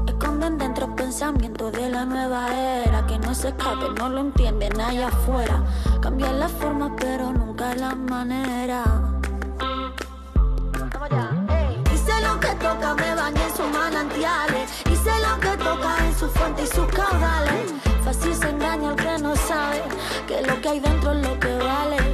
Esconden 0.07 0.59
dentro 0.59 0.95
pensamientos 0.95 1.73
de 1.73 1.89
la 1.91 2.05
nueva 2.05 2.49
era. 2.55 3.07
Que 3.07 3.19
no 3.19 3.35
se 3.35 3.49
escape, 3.49 3.91
no 3.99 4.09
lo 4.09 4.21
entienden 4.21 4.81
allá 4.81 5.09
afuera. 5.09 5.63
Cambiar 6.01 6.35
la 6.35 6.49
forma, 6.49 6.95
pero 6.97 7.33
nunca 7.33 7.75
la 7.75 7.95
manera. 7.95 8.85
Hice 11.93 12.21
lo 12.23 12.41
que 12.41 12.49
toca, 12.57 12.95
me 12.95 13.15
bañé 13.15 13.43
en 13.43 13.57
sus 13.57 13.71
manantiales. 13.71 14.71
Hice 14.91 15.11
lo 15.21 15.41
que 15.41 15.57
toca 15.63 15.97
en 16.07 16.15
su 16.15 16.29
fuente 16.29 16.63
y 16.63 16.67
sus 16.67 16.87
caudales. 16.87 17.73
Fácil 18.05 18.35
se 18.35 18.51
engaña 18.51 18.91
el 18.91 18.97
que 18.97 19.19
no 19.23 19.35
sabe 19.37 19.83
que 20.27 20.43
lo 20.43 20.61
que 20.61 20.69
hay 20.69 20.81
dentro 20.81 21.13
es 21.13 21.27
lo 21.27 21.41
que 21.41 21.57
vale. 21.57 22.14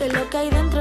de 0.00 0.08
lo 0.08 0.30
que 0.30 0.38
hay 0.38 0.48
dentro 0.50 0.80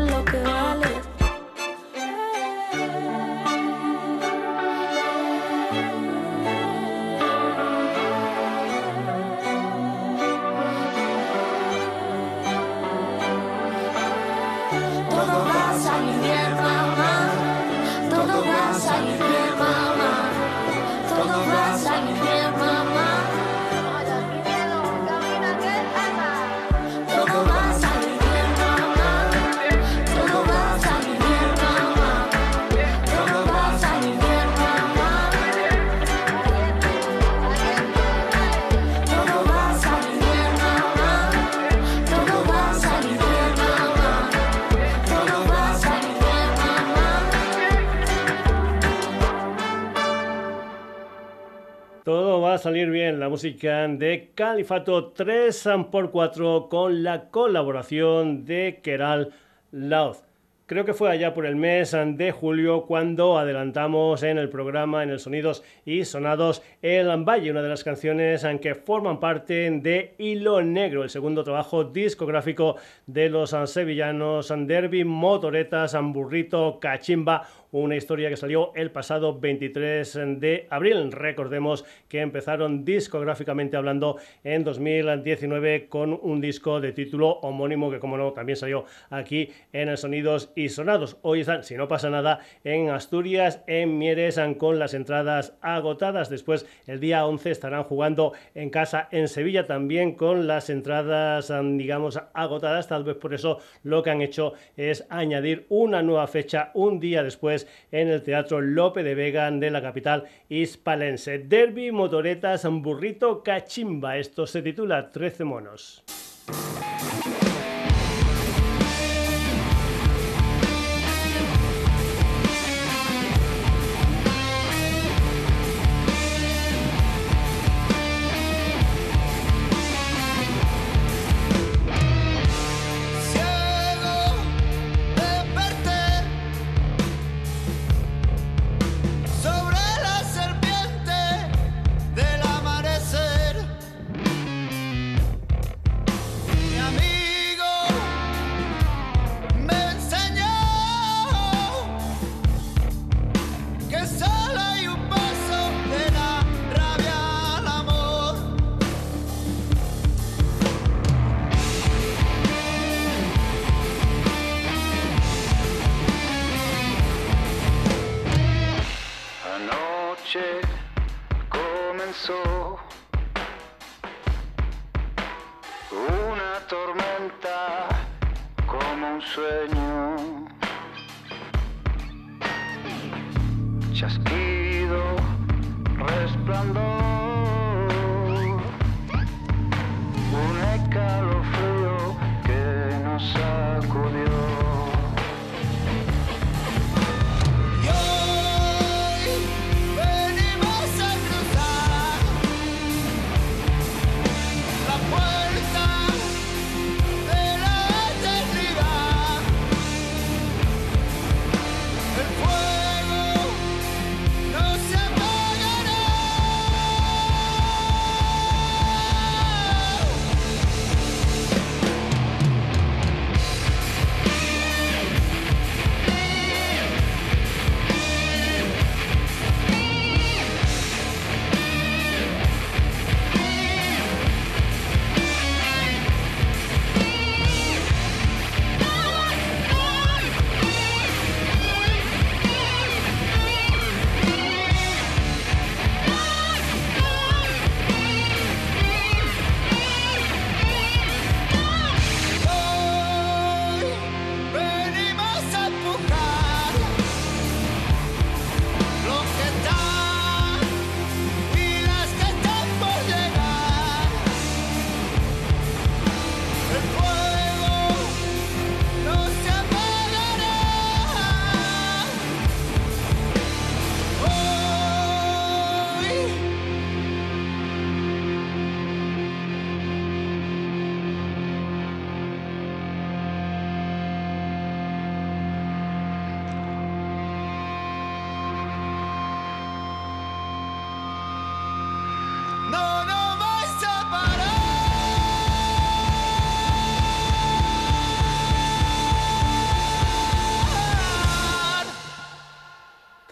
salir 52.59 52.89
bien 52.89 53.19
la 53.19 53.29
música 53.29 53.87
de 53.87 54.31
Califato 54.35 55.13
3x4 55.13 56.67
con 56.67 57.03
la 57.03 57.29
colaboración 57.29 58.45
de 58.45 58.81
Keral 58.83 59.31
Laoz. 59.71 60.29
Creo 60.69 60.85
que 60.85 60.93
fue 60.93 61.09
allá 61.09 61.33
por 61.33 61.47
el 61.47 61.55
mes 61.55 61.97
de 61.97 62.31
julio 62.31 62.85
cuando 62.85 63.39
adelantamos 63.39 64.21
en 64.21 64.37
el 64.37 64.49
programa, 64.49 65.01
en 65.01 65.09
el 65.09 65.19
Sonidos 65.19 65.63
y 65.83 66.05
Sonados, 66.05 66.61
El 66.83 67.07
Valle, 67.23 67.49
una 67.49 67.63
de 67.63 67.69
las 67.69 67.83
canciones 67.83 68.45
que 68.61 68.75
forman 68.75 69.19
parte 69.19 69.71
de 69.71 70.13
Hilo 70.19 70.61
Negro, 70.61 71.01
el 71.01 71.09
segundo 71.09 71.43
trabajo 71.43 71.85
discográfico 71.85 72.75
de 73.07 73.29
los 73.29 73.55
sevillanos 73.65 74.53
Derby, 74.55 75.03
Motoretas, 75.05 75.97
Burrito, 75.99 76.79
Cachimba, 76.79 77.47
una 77.71 77.95
historia 77.95 78.29
que 78.29 78.37
salió 78.37 78.71
el 78.75 78.91
pasado 78.91 79.39
23 79.39 80.19
de 80.39 80.67
abril. 80.69 81.11
Recordemos 81.11 81.85
que 82.07 82.21
empezaron 82.21 82.85
discográficamente 82.85 83.77
hablando 83.77 84.17
en 84.43 84.63
2019 84.63 85.87
con 85.87 86.17
un 86.21 86.41
disco 86.41 86.79
de 86.81 86.91
título 86.91 87.39
homónimo 87.41 87.91
que 87.91 87.99
como 87.99 88.17
no 88.17 88.33
también 88.33 88.55
salió 88.55 88.85
aquí 89.09 89.49
en 89.73 89.89
el 89.89 89.97
Sonidos 89.97 90.51
y 90.55 90.69
Sonados. 90.69 91.17
Hoy 91.21 91.41
están, 91.41 91.63
si 91.63 91.75
no 91.75 91.87
pasa 91.87 92.09
nada, 92.09 92.39
en 92.63 92.89
Asturias, 92.89 93.61
en 93.67 93.97
Mieres, 93.97 94.39
con 94.57 94.79
las 94.79 94.93
entradas 94.93 95.53
agotadas. 95.61 96.29
Después 96.29 96.65
el 96.87 96.99
día 96.99 97.25
11 97.25 97.51
estarán 97.51 97.83
jugando 97.83 98.33
en 98.55 98.69
casa 98.69 99.07
en 99.11 99.27
Sevilla 99.27 99.65
también 99.65 100.15
con 100.15 100.47
las 100.47 100.69
entradas 100.69 101.51
digamos 101.77 102.19
agotadas. 102.33 102.87
Tal 102.87 103.03
vez 103.03 103.17
por 103.17 103.33
eso 103.33 103.59
lo 103.83 104.03
que 104.03 104.11
han 104.11 104.21
hecho 104.21 104.53
es 104.77 105.05
añadir 105.09 105.65
una 105.69 106.01
nueva 106.01 106.27
fecha 106.27 106.71
un 106.73 106.99
día 106.99 107.23
después 107.23 107.58
en 107.91 108.07
el 108.09 108.23
Teatro 108.23 108.61
Lope 108.61 109.03
de 109.03 109.15
Vega 109.15 109.49
de 109.51 109.71
la 109.71 109.81
capital 109.81 110.25
hispalense. 110.49 111.39
Derby, 111.39 111.91
motoretas, 111.91 112.65
burrito, 112.69 113.43
cachimba. 113.43 114.17
Esto 114.17 114.45
se 114.45 114.61
titula 114.61 115.09
13 115.09 115.43
monos. 115.43 116.03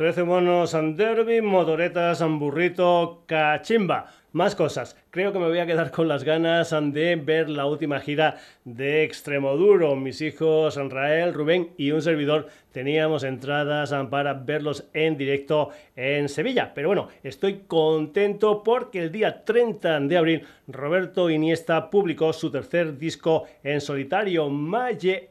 Trece 0.08 0.24
monos 0.24 0.72
derby, 0.96 1.42
motoretas, 1.42 2.24
burrito, 2.26 3.24
cachimba. 3.26 4.10
Más 4.32 4.56
cosas. 4.56 4.96
Creo 5.12 5.34
que 5.34 5.40
me 5.40 5.50
voy 5.50 5.60
a 5.60 5.66
quedar 5.66 5.92
con 5.92 6.08
las 6.08 6.24
ganas 6.24 6.74
de 6.94 7.18
ver 7.18 7.50
la 7.50 7.66
última 7.66 8.00
gira 8.00 8.38
de 8.64 9.04
Extremoduro. 9.04 9.98
Mis 9.98 10.22
hijos, 10.22 10.78
Rael, 10.78 11.34
Rubén 11.34 11.72
y 11.76 11.92
un 11.92 12.02
servidor 12.02 12.48
teníamos 12.72 13.26
entradas 13.26 13.94
para 14.10 14.34
verlos 14.34 14.88
en 14.94 15.18
directo 15.18 15.72
en 15.98 16.30
Sevilla. 16.30 16.72
Pero 16.74 16.88
bueno, 16.88 17.10
estoy 17.22 17.64
contento 17.68 18.64
porque 18.64 19.00
el 19.00 19.12
día 19.12 19.44
30 19.44 20.00
de 20.00 20.18
abril 20.18 20.48
Roberto 20.70 21.30
Iniesta 21.30 21.90
publicó 21.90 22.32
su 22.32 22.50
tercer 22.50 22.98
disco 22.98 23.44
en 23.62 23.82
solitario, 23.82 24.50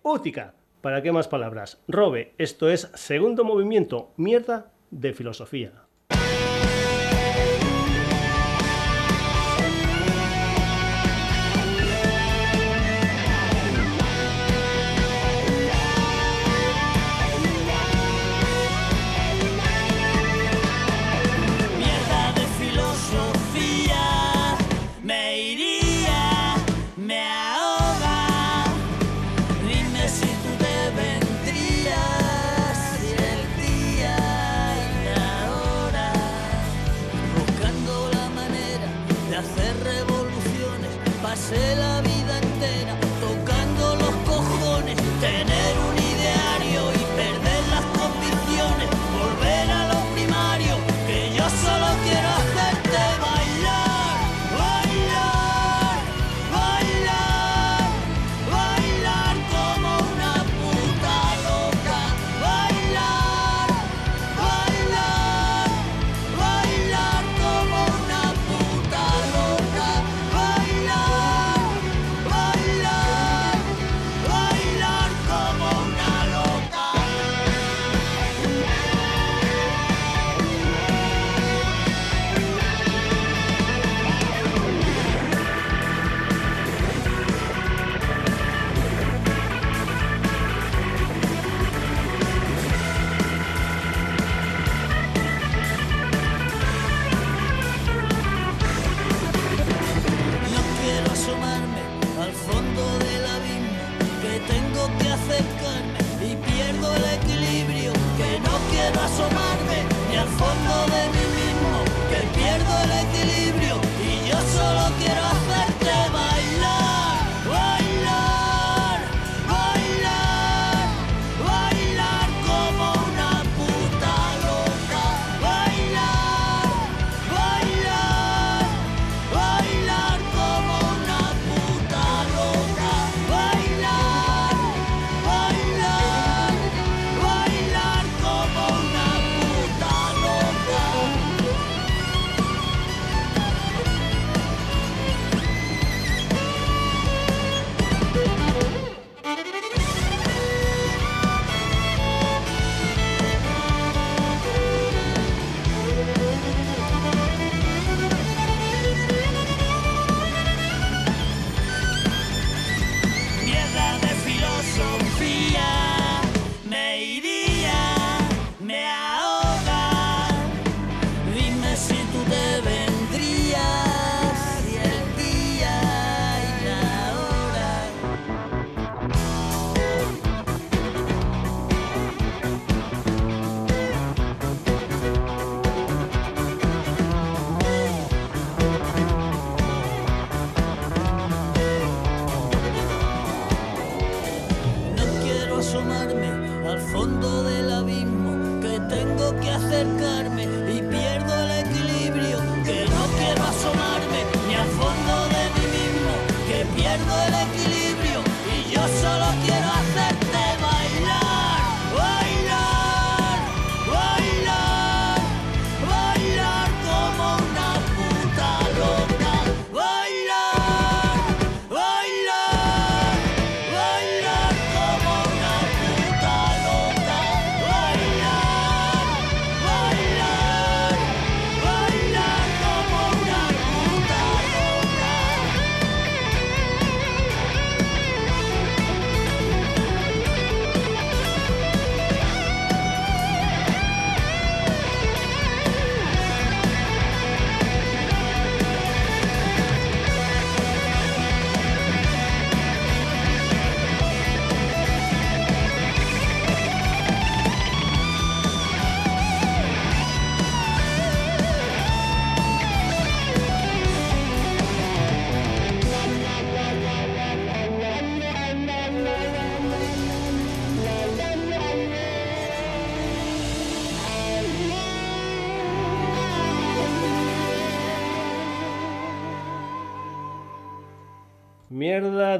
Útica. 0.02 0.55
¿Para 0.86 1.02
qué 1.02 1.10
más 1.10 1.26
palabras? 1.26 1.82
Robe, 1.88 2.32
esto 2.38 2.70
es 2.70 2.92
segundo 2.94 3.42
movimiento, 3.42 4.12
mierda 4.16 4.70
de 4.92 5.12
filosofía. 5.14 5.85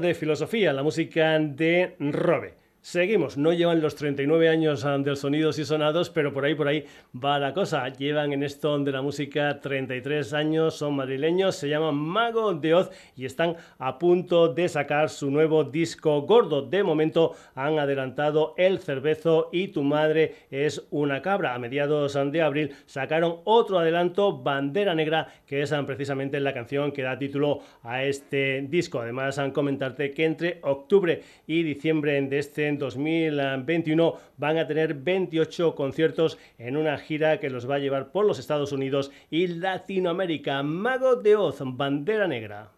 De 0.07 0.15
filosofía, 0.15 0.73
la 0.73 0.83
música 0.83 1.39
de 1.39 1.97
Robe. 1.99 2.66
Seguimos, 2.87 3.37
no 3.37 3.53
llevan 3.53 3.81
los 3.81 3.97
39 3.97 4.49
años 4.49 4.85
ah, 4.85 4.97
del 4.97 5.17
Sonidos 5.17 5.59
y 5.59 5.65
Sonados, 5.65 6.09
pero 6.09 6.33
por 6.33 6.45
ahí, 6.45 6.55
por 6.55 6.69
ahí 6.69 6.85
va 7.13 7.37
la 7.37 7.53
cosa. 7.53 7.89
Llevan 7.89 8.33
en 8.33 8.45
esto 8.45 8.79
de 8.79 8.93
la 8.93 9.03
música 9.03 9.61
33 9.61 10.33
años, 10.33 10.77
son 10.77 10.95
madrileños, 10.95 11.57
se 11.57 11.69
llaman 11.69 11.97
Mago 11.97 12.55
de 12.55 12.75
Oz 12.75 12.91
y 13.17 13.25
están 13.25 13.57
a 13.81 13.99
punto 13.99 14.55
de 14.55 14.69
sacar 14.69 15.09
su 15.09 15.33
nuevo 15.33 15.65
disco 15.65 16.23
gordo. 16.23 16.63
De 16.63 16.85
momento 16.85 17.35
han 17.57 17.81
adelantado 17.81 18.55
El 18.57 18.79
Cervezo 18.79 19.49
y 19.51 19.67
Tu 19.67 19.83
Madre 19.83 20.47
es 20.53 20.87
una 20.93 21.21
cabra. 21.23 21.55
A 21.55 21.59
mediados 21.59 22.17
de 22.31 22.41
abril 22.41 22.73
sacaron 22.87 23.41
otro 23.43 23.81
adelanto, 23.81 24.45
Bandera 24.45 24.95
Negra, 24.95 25.27
que 25.45 25.63
es 25.63 25.73
ah, 25.73 25.85
precisamente 25.85 26.39
la 26.39 26.55
canción 26.55 26.93
que 26.93 27.03
da 27.03 27.19
título 27.19 27.63
a 27.83 28.05
este 28.05 28.65
disco. 28.69 29.01
Además, 29.01 29.41
han 29.41 29.51
comentarte 29.51 30.13
que 30.13 30.25
entre 30.25 30.61
octubre 30.63 31.25
y 31.49 31.65
diciembre 31.65 32.23
de 32.23 32.39
este 32.39 32.76
2021 32.79 34.15
van 34.37 34.59
a 34.59 34.67
tener 34.67 34.95
28 34.95 35.75
conciertos 35.75 36.39
en 36.59 36.77
una 36.77 36.99
gira 36.99 37.41
que 37.41 37.51
los 37.51 37.69
va 37.69 37.77
a 37.77 37.79
llevar 37.79 38.13
por 38.13 38.25
los 38.25 38.39
Estados 38.39 38.73
Unidos 38.73 39.11
y 39.31 39.47
Latinoamérica. 39.47 40.63
Mago 40.63 41.17
de 41.17 41.37
Oz, 41.37 41.59
Bandera 41.61 42.27
Negra. 42.27 42.76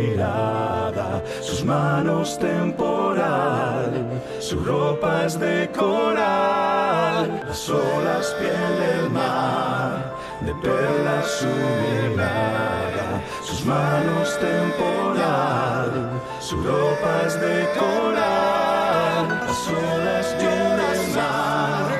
Mirada, 0.00 1.22
sus 1.40 1.64
manos 1.64 2.38
temporal, 2.38 3.90
su 4.38 4.58
ropa 4.60 5.24
es 5.26 5.38
de 5.38 5.70
coral. 5.76 7.42
Las 7.46 7.68
olas, 7.68 8.34
piel 8.38 8.72
del 8.80 9.10
mar 9.10 10.20
de 10.40 10.54
perlas 10.54 11.26
su 11.26 11.46
mirada, 11.46 13.22
sus 13.44 13.64
manos 13.66 14.38
temporal, 14.38 16.10
su 16.40 16.56
ropa 16.62 17.22
es 17.26 17.40
de 17.40 17.68
coral, 17.78 19.28
las 19.46 19.68
olas 19.68 20.36
llenas 20.40 21.08
mar, 21.14 21.90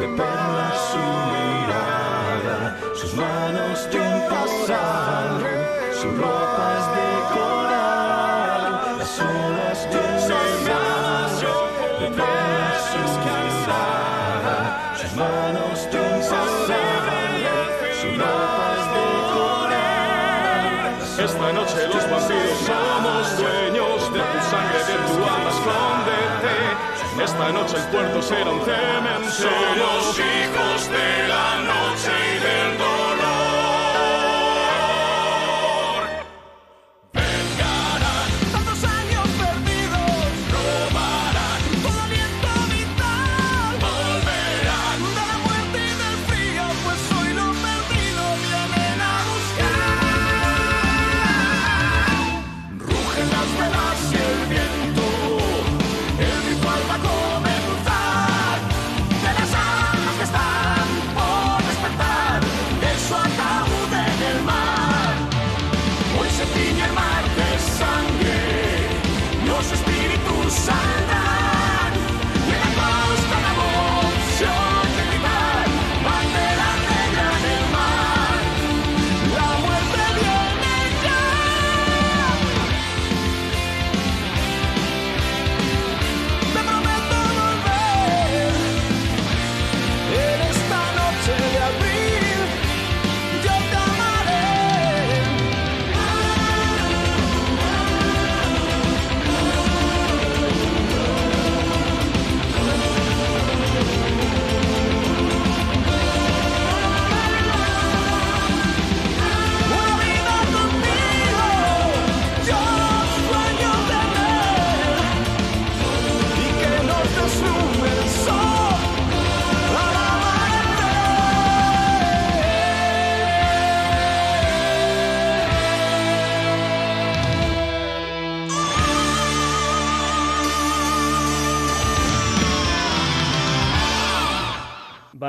de 0.00 0.06
perlas 0.16 0.78
su 0.90 1.04
mirada, 1.34 2.76
sus 2.94 3.14
manos 3.14 3.88
noche 27.52 27.76
el 27.76 27.84
puerto 27.88 28.22
será 28.22 28.50
un 28.50 28.64
cementerio. 28.64 29.30
Somos 29.30 30.18
hijos 30.18 30.88
de 30.88 31.28
la 31.28 31.60
noche 31.60 31.81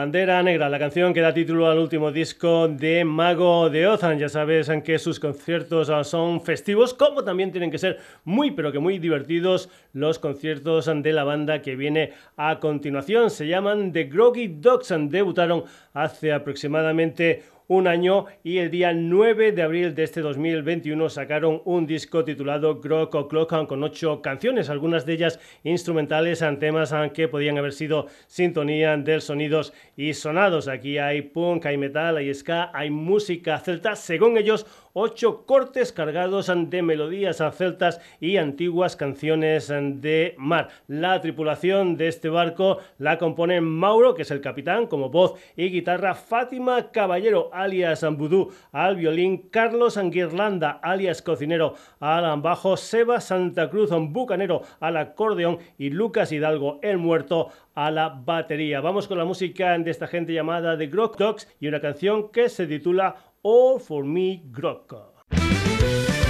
Bandera 0.03 0.43
Negra, 0.43 0.67
la 0.67 0.79
canción 0.79 1.13
que 1.13 1.21
da 1.21 1.33
título 1.33 1.69
al 1.69 1.77
último 1.77 2.11
disco 2.11 2.67
de 2.67 3.05
Mago 3.05 3.69
de 3.69 3.87
Ozan. 3.87 4.19
Ya 4.19 4.27
sabes 4.27 4.67
en 4.67 4.81
que 4.81 4.99
sus 4.99 5.17
conciertos 5.17 5.89
son 6.05 6.41
festivos, 6.41 6.93
como 6.93 7.23
también 7.23 7.53
tienen 7.53 7.71
que 7.71 7.77
ser 7.77 7.99
muy, 8.25 8.51
pero 8.51 8.73
que 8.73 8.79
muy 8.79 8.99
divertidos 8.99 9.69
los 9.93 10.19
conciertos 10.19 10.91
de 10.93 11.13
la 11.13 11.23
banda 11.23 11.61
que 11.61 11.77
viene 11.77 12.11
a 12.35 12.59
continuación. 12.59 13.29
Se 13.29 13.47
llaman 13.47 13.93
The 13.93 14.03
Groggy 14.03 14.47
Dogs. 14.49 14.93
Debutaron 15.07 15.63
hace 15.93 16.33
aproximadamente 16.33 17.43
un 17.73 17.87
año 17.87 18.27
y 18.43 18.59
el 18.59 18.69
día 18.69 18.93
9 18.93 19.51
de 19.51 19.63
abril 19.63 19.95
de 19.95 20.03
este 20.03 20.21
2021 20.21 21.09
sacaron 21.09 21.61
un 21.65 21.87
disco 21.87 22.23
titulado 22.23 22.79
Grog 22.79 23.15
O'Clock 23.15 23.67
con 23.67 23.83
ocho 23.83 24.21
canciones, 24.21 24.69
algunas 24.69 25.07
de 25.07 25.13
ellas 25.13 25.39
instrumentales 25.63 26.43
en 26.43 26.59
temas 26.59 26.93
que 27.13 27.27
podían 27.27 27.57
haber 27.57 27.73
sido 27.73 28.05
sintonía 28.27 28.95
de 28.95 29.19
sonidos 29.19 29.73
y 29.97 30.13
sonados. 30.13 30.67
Aquí 30.67 30.99
hay 30.99 31.23
punk, 31.23 31.65
hay 31.65 31.77
metal, 31.77 32.17
hay 32.17 32.31
ska, 32.33 32.69
hay 32.75 32.91
música 32.91 33.57
celta, 33.59 33.95
según 33.95 34.37
ellos 34.37 34.67
ocho 34.93 35.45
cortes 35.45 35.91
cargados 35.91 36.51
de 36.55 36.81
melodías 36.81 37.41
celtas 37.55 37.99
y 38.19 38.37
antiguas 38.37 38.95
canciones 38.95 39.67
de 39.67 40.35
mar. 40.37 40.69
La 40.87 41.19
tripulación 41.19 41.97
de 41.97 42.07
este 42.07 42.29
barco 42.29 42.77
la 42.97 43.17
componen 43.17 43.63
Mauro, 43.63 44.13
que 44.13 44.21
es 44.21 44.31
el 44.31 44.41
capitán, 44.41 44.87
como 44.87 45.09
voz 45.09 45.33
y 45.55 45.69
guitarra, 45.69 46.15
Fátima 46.15 46.91
Caballero, 46.91 47.49
alias 47.53 48.05
Vudú, 48.15 48.51
al 48.71 48.95
violín, 48.95 49.49
Carlos 49.49 49.97
Anguirlanda, 49.97 50.71
alias 50.81 51.21
cocinero, 51.21 51.73
al 51.99 52.41
bajo, 52.41 52.77
Seba 52.77 53.19
Santa 53.19 53.69
Cruz, 53.69 53.89
bucanero, 53.91 54.61
al 54.79 54.97
acordeón 54.97 55.57
y 55.77 55.89
Lucas 55.89 56.31
Hidalgo, 56.31 56.79
el 56.81 56.97
muerto, 56.97 57.49
a 57.75 57.89
la 57.89 58.09
batería. 58.09 58.81
Vamos 58.81 59.07
con 59.07 59.17
la 59.17 59.25
música 59.25 59.77
de 59.77 59.89
esta 59.89 60.07
gente 60.07 60.33
llamada 60.33 60.77
The 60.77 60.87
Grog 60.87 61.17
Dogs 61.17 61.47
y 61.59 61.67
una 61.67 61.81
canción 61.81 62.29
que 62.31 62.49
se 62.49 62.67
titula 62.67 63.15
All 63.45 63.77
for 63.77 64.05
Me 64.05 64.41
Grok. 64.53 66.22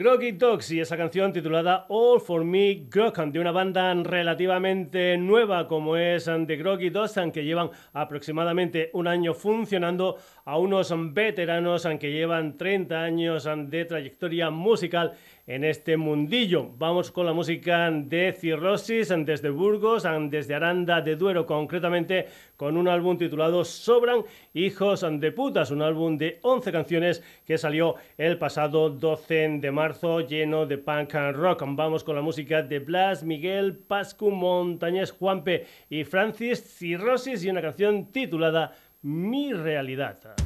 Groggy 0.00 0.32
Dogs 0.32 0.70
y 0.70 0.80
esa 0.80 0.96
canción 0.96 1.30
titulada 1.30 1.84
All 1.90 2.22
For 2.22 2.42
Me 2.42 2.86
Grog 2.88 3.18
de 3.30 3.38
una 3.38 3.52
banda 3.52 3.92
relativamente 3.92 5.18
nueva 5.18 5.68
como 5.68 5.94
es 5.94 6.24
The 6.24 6.56
Groggy 6.56 6.88
Dogs 6.88 7.20
que 7.30 7.44
llevan 7.44 7.68
aproximadamente 7.92 8.88
un 8.94 9.06
año 9.06 9.34
funcionando 9.34 10.16
a 10.46 10.56
unos 10.56 10.90
veteranos 11.12 11.86
que 12.00 12.12
llevan 12.12 12.56
30 12.56 12.98
años 12.98 13.46
de 13.66 13.84
trayectoria 13.84 14.48
musical 14.48 15.12
en 15.50 15.64
este 15.64 15.96
mundillo. 15.96 16.70
Vamos 16.78 17.10
con 17.10 17.26
la 17.26 17.32
música 17.32 17.90
de 17.90 18.32
Cirrosis 18.32 19.12
desde 19.26 19.50
Burgos, 19.50 20.06
desde 20.28 20.54
Aranda 20.54 21.00
de 21.00 21.16
Duero, 21.16 21.44
concretamente 21.44 22.28
con 22.56 22.76
un 22.76 22.86
álbum 22.86 23.18
titulado 23.18 23.64
Sobran 23.64 24.22
Hijos 24.54 25.04
de 25.10 25.32
Putas, 25.32 25.72
un 25.72 25.82
álbum 25.82 26.16
de 26.16 26.38
11 26.42 26.70
canciones 26.70 27.24
que 27.44 27.58
salió 27.58 27.96
el 28.16 28.38
pasado 28.38 28.90
12 28.90 29.58
de 29.60 29.70
marzo 29.72 30.20
lleno 30.20 30.66
de 30.66 30.78
punk 30.78 31.16
and 31.16 31.36
rock. 31.36 31.64
Vamos 31.66 32.04
con 32.04 32.14
la 32.14 32.22
música 32.22 32.62
de 32.62 32.78
Blas, 32.78 33.24
Miguel, 33.24 33.76
Pascu, 33.76 34.30
Montañés, 34.30 35.10
Juanpe 35.10 35.66
y 35.88 36.04
Francis 36.04 36.62
Cirrosis 36.62 37.44
y 37.44 37.50
una 37.50 37.60
canción 37.60 38.12
titulada 38.12 38.76
Mi 39.02 39.52
Realidad. 39.52 40.36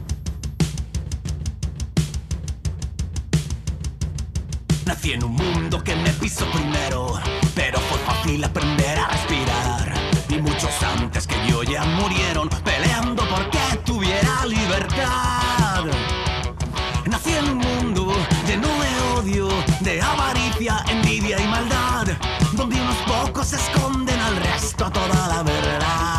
Nací 4.87 5.13
en 5.13 5.25
un 5.25 5.33
mundo 5.33 5.83
que 5.83 5.97
me 5.97 6.11
pisó 6.11 6.45
primero, 6.51 7.19
pero 7.55 7.79
fue 7.81 7.99
fácil 8.01 8.45
aprender 8.45 8.99
a 8.99 9.09
respirar. 9.09 9.95
Y 10.29 10.43
muchos 10.43 10.71
antes 10.83 11.27
que 11.27 11.37
yo 11.49 11.63
ya 11.63 11.85
murieron 11.85 12.49
peleando 12.63 13.23
porque 13.29 13.59
tuviera 13.85 14.45
libertad. 14.47 15.85
Nací 17.07 17.33
en 17.33 17.51
un 17.51 17.59
mundo 17.59 18.13
lleno 18.47 18.69
de 18.69 19.21
odio, 19.21 19.49
de 19.81 20.03
avaricia, 20.03 20.85
envidia 20.89 21.41
y 21.41 21.49
maldad, 21.49 22.07
donde 22.53 22.81
unos 22.81 22.97
pocos 23.07 23.53
esconden 23.55 24.21
al 24.21 24.37
resto 24.37 24.91
toda 24.91 25.29
la 25.29 25.43
verdad. 25.43 26.14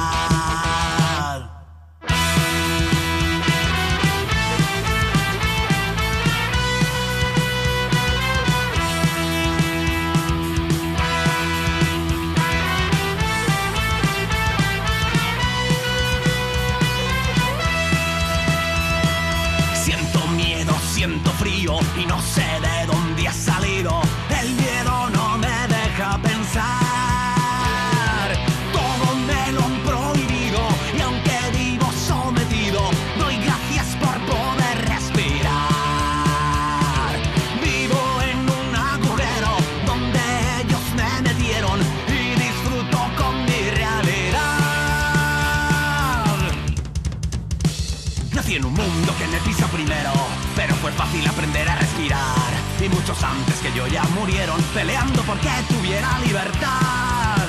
Antes 53.23 53.55
que 53.59 53.71
yo 53.73 53.87
ya 53.87 54.03
murieron 54.19 54.61
peleando 54.73 55.21
porque 55.23 55.49
tuviera 55.69 56.19
libertad. 56.19 57.47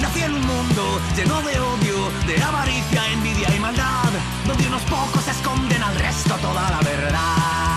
Nací 0.00 0.22
en 0.22 0.34
un 0.34 0.46
mundo 0.46 1.00
lleno 1.16 1.40
de 1.42 1.60
odio, 1.60 2.10
de 2.26 2.42
avaricia, 2.42 3.06
envidia 3.12 3.54
y 3.54 3.60
maldad, 3.60 4.10
donde 4.46 4.66
unos 4.66 4.82
pocos 4.82 5.26
esconden 5.28 5.82
al 5.82 5.94
resto 5.96 6.34
toda 6.36 6.70
la 6.70 6.80
verdad. 6.80 7.71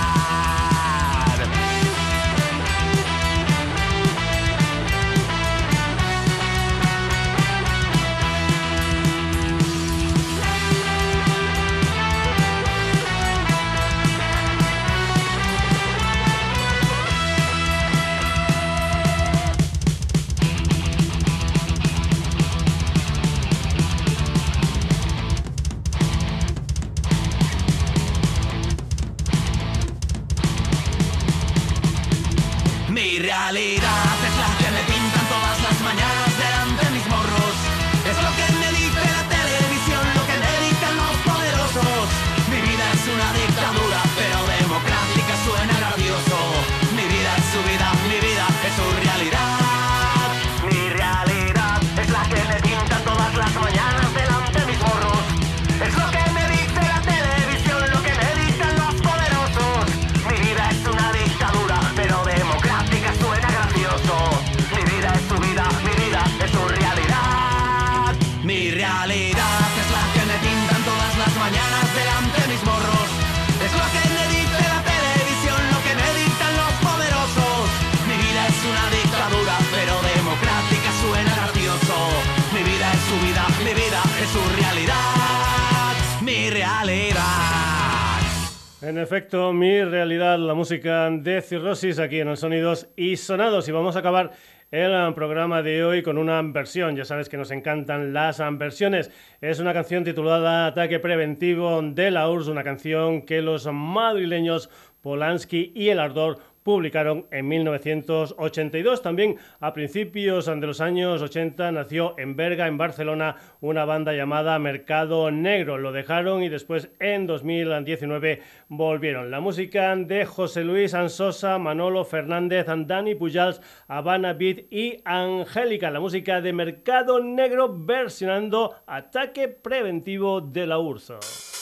Efecto, 89.06 89.54
mi 89.54 89.84
realidad, 89.84 90.40
la 90.40 90.56
música 90.56 91.12
de 91.12 91.40
Cirrosis 91.40 92.00
aquí 92.00 92.22
en 92.22 92.28
el 92.28 92.38
Sonidos 92.38 92.90
y 92.96 93.18
Sonados. 93.18 93.70
Y 93.70 93.72
vamos 93.72 93.96
a 93.96 94.00
acabar 94.00 94.32
el 94.72 94.92
eh, 94.92 95.12
programa 95.14 95.62
de 95.62 95.86
hoy 95.86 96.02
con 96.02 96.18
una 96.18 96.42
versión. 96.42 96.96
Ya 96.96 97.06
sabes 97.06 97.30
que 97.30 97.38
nos 97.38 97.52
encantan 97.52 98.14
las 98.14 98.40
eh, 98.40 98.48
versiones. 98.54 99.12
Es 99.42 99.60
una 99.60 99.76
canción 99.76 100.04
titulada 100.04 100.66
Ataque 100.66 101.00
Preventivo 101.00 101.84
de 101.84 102.10
la 102.10 102.28
URSS, 102.28 102.48
una 102.48 102.64
canción 102.64 103.22
que 103.22 103.44
los 103.44 103.68
madrileños 103.72 104.72
Polanski 105.04 105.72
y 105.76 105.90
El 105.90 106.00
Ardor 106.00 106.40
publicaron 106.66 107.28
en 107.30 107.48
1982. 107.48 109.04
También 109.04 109.38
a 109.60 109.72
principios 109.72 110.48
de 110.48 110.56
los 110.56 110.82
años 110.82 111.22
80 111.22 111.72
nació 111.72 112.18
en 112.18 112.36
Berga, 112.36 112.66
en 112.66 112.80
Barcelona, 112.80 113.36
una 113.62 113.86
banda 113.86 114.14
llamada 114.14 114.58
Mercado 114.58 115.30
Negro. 115.30 115.78
Lo 115.78 115.92
dejaron 115.92 116.42
y 116.42 116.50
después 116.50 116.90
en 117.00 117.28
2019 117.28 118.42
volvieron. 118.68 119.30
La 119.30 119.42
música 119.42 119.96
de 119.96 120.26
José 120.26 120.64
Luis 120.64 120.96
Ansosa, 120.96 121.60
Manolo 121.60 122.04
Fernández, 122.04 122.66
Dani 122.66 123.14
Pujals, 123.14 123.62
Habana 123.88 124.34
Beat 124.34 124.66
y 124.72 125.02
Angélica. 125.06 125.92
La 125.92 126.00
música 126.00 126.42
de 126.42 126.52
Mercado 126.52 127.20
Negro 127.20 127.72
versionando 127.78 128.74
Ataque 128.88 129.50
Preventivo 129.50 130.42
de 130.42 130.66
la 130.66 130.80
URSS. 130.80 131.55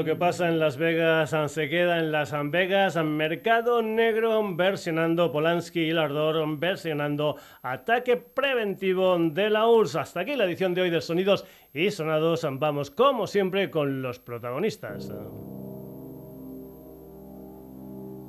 Lo 0.00 0.04
que 0.06 0.16
pasa 0.16 0.48
en 0.48 0.58
Las 0.58 0.78
Vegas 0.78 1.36
se 1.48 1.68
queda 1.68 1.98
en 1.98 2.10
Las 2.10 2.32
Vegas, 2.50 2.96
Mercado 3.04 3.82
Negro 3.82 4.42
versionando 4.56 5.30
Polanski 5.30 5.80
y 5.80 5.92
Lardor 5.92 6.58
versionando 6.58 7.36
Ataque 7.60 8.16
Preventivo 8.16 9.18
de 9.18 9.50
la 9.50 9.68
URSS. 9.68 9.96
Hasta 9.96 10.20
aquí 10.20 10.36
la 10.36 10.44
edición 10.44 10.72
de 10.72 10.80
hoy 10.80 10.88
de 10.88 11.02
Sonidos 11.02 11.44
y 11.74 11.90
Sonados. 11.90 12.46
Vamos 12.50 12.90
como 12.90 13.26
siempre 13.26 13.70
con 13.70 14.00
los 14.00 14.18
protagonistas. 14.18 15.12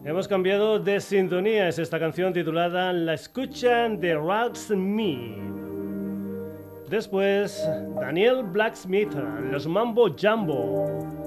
Hemos 0.03 0.27
cambiado 0.27 0.77
de 0.77 0.99
sintonía, 0.99 1.69
es 1.69 1.79
esta 1.79 1.97
canción 2.01 2.33
titulada 2.33 2.91
La 2.91 3.13
escuchan 3.13 3.97
de 4.01 4.15
Rocks 4.15 4.71
Me. 4.71 5.37
Después, 6.89 7.65
Daniel 7.97 8.43
Blacksmith, 8.43 9.13
Los 9.49 9.65
Mambo 9.65 10.13
Jumbo. 10.21 11.21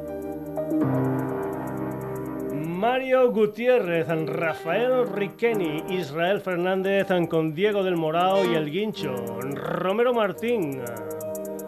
Mario 2.54 3.32
Gutiérrez, 3.32 4.06
Rafael 4.26 5.06
Riqueni, 5.08 5.82
Israel 5.88 6.40
Fernández 6.40 7.06
con 7.28 7.54
Diego 7.54 7.82
del 7.82 7.96
Morao 7.96 8.44
y 8.44 8.54
El 8.54 8.70
Guincho, 8.70 9.14
Romero 9.54 10.12
Martín. 10.12 10.82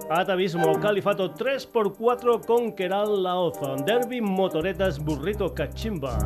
Atavismo, 0.08 0.78
Califato 0.78 1.34
3x4 1.34 2.44
con 2.46 2.72
Keral 2.72 3.22
Laozo, 3.22 3.76
Derby 3.84 4.20
Motoretas, 4.20 4.98
Burrito 5.00 5.52
Cachimba, 5.52 6.16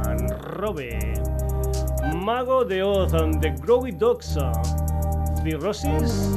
Robe, 0.43 0.99
Mago 2.17 2.65
de 2.65 2.83
Oz, 2.83 3.13
The 3.41 3.55
Growy 3.63 3.93
Dogs, 3.93 4.39
Cirrosis 5.43 6.31